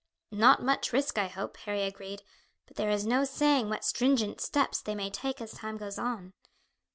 "Not 0.31 0.63
much 0.63 0.93
risk, 0.93 1.19
I 1.19 1.27
hope," 1.27 1.57
Harry 1.57 1.83
agreed; 1.83 2.23
"but 2.65 2.75
there 2.75 2.89
is 2.89 3.05
no 3.05 3.23
saying 3.23 3.69
what 3.69 3.85
stringent 3.85 4.41
steps 4.41 4.81
they 4.81 4.95
may 4.95 5.11
take 5.11 5.39
as 5.39 5.51
time 5.51 5.77
goes 5.77 5.99
on." 5.99 6.33